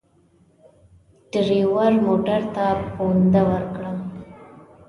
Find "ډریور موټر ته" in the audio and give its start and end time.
1.31-2.65